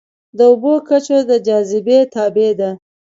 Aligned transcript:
د 0.37 0.39
اوبو 0.51 0.73
کچه 0.87 1.17
د 1.29 1.31
جاذبې 1.47 1.99
تابع 2.13 2.49
ده. 2.59 2.69